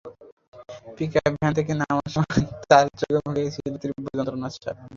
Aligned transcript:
Pickup 0.95 1.33
van 1.33 1.51
থেকে 1.57 1.71
নামার 1.81 2.09
সময় 2.15 2.39
তাঁর 2.69 2.85
চোখে-মুখে 2.99 3.43
ছিল 3.55 3.65
তীব্র 3.81 4.07
যন্ত্রণার 4.17 4.51
ছাপ। 4.55 4.77